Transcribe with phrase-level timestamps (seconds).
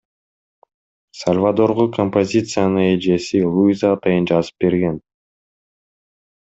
[1.19, 5.01] Сальвадорго композицияны эжеси Луиза атайын жазып берген.